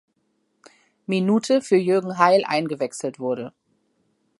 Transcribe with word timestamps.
Minute 1.05 1.61
für 1.61 1.75
Jürgen 1.77 2.17
Heil 2.17 2.43
eingewechselt 2.43 3.19
wurde. 3.19 3.53